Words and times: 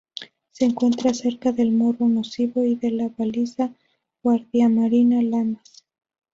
Se 0.49 0.65
encuentra 0.65 1.13
cerca 1.13 1.51
del 1.51 1.69
Morro 1.71 2.07
Nocivo 2.07 2.63
y 2.63 2.73
de 2.73 2.89
la 2.89 3.11
baliza 3.15 3.71
Guardiamarina 4.23 5.21
Lamas. 5.21 5.85